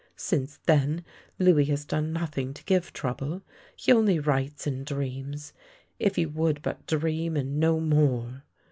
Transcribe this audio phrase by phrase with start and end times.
[0.15, 1.05] "Since then
[1.37, 3.43] Louis has done nothing to give trou ble.
[3.75, 5.53] He only writes and dreams.
[5.99, 8.41] If he would but dream and no more